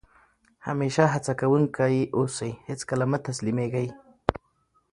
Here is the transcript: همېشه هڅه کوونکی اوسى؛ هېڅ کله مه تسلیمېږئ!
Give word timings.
همېشه 0.67 1.03
هڅه 1.13 1.31
کوونکی 1.41 1.97
اوسى؛ 2.17 2.51
هېڅ 2.67 2.81
کله 2.89 3.05
مه 3.11 3.17
تسلیمېږئ! 3.27 3.87